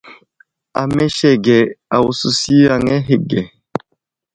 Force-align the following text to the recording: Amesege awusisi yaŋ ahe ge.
Amesege 0.81 1.57
awusisi 1.95 2.53
yaŋ 2.65 2.85
ahe 2.95 3.15
ge. 3.29 3.41